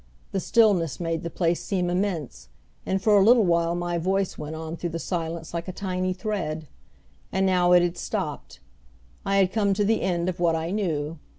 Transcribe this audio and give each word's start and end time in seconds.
The 0.31 0.39
stillness 0.39 0.99
made 0.99 1.21
the 1.21 1.29
place 1.29 1.63
seem 1.63 1.87
immense, 1.87 2.49
and 2.87 2.99
for 2.99 3.19
a 3.19 3.23
little 3.23 3.43
while 3.45 3.75
my 3.75 3.99
voice 3.99 4.35
went 4.35 4.55
on 4.55 4.75
through 4.75 4.89
the 4.89 4.97
silence 4.97 5.53
like 5.53 5.67
a 5.67 5.71
tiny 5.71 6.11
thread. 6.11 6.67
And 7.31 7.45
now 7.45 7.73
it 7.73 7.83
had 7.83 7.97
stopped. 7.99 8.61
I 9.27 9.35
had 9.37 9.53
come 9.53 9.75
to 9.75 9.85
the 9.85 10.01
end 10.01 10.27
of 10.27 10.39
what 10.39 10.55
I 10.55 10.71
knew. 10.71 11.19